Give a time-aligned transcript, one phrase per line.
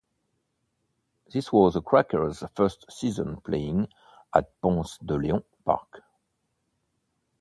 [1.31, 3.87] This was the Crackers first season playing
[4.33, 6.01] at Ponce de Leon Park.